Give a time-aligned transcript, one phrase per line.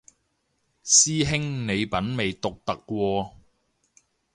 [0.03, 0.03] 師
[1.23, 3.33] 兄你品味獨特喎